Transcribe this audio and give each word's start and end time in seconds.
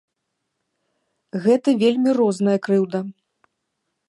Гэта 1.43 1.69
вельмі 1.83 2.09
розная 2.21 2.57
крыўда. 2.65 2.99